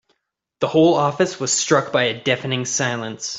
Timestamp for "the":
0.61-0.67